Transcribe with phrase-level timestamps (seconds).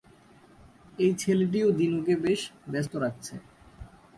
[0.99, 3.33] এই ছেলেটিও দিনুকে বেশ ব্যস্ত রাখছে।